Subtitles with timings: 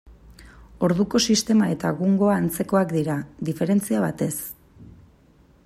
[0.85, 3.19] Orduko sistema eta egungoa antzekoak dira,
[3.51, 4.33] diferentzia batez.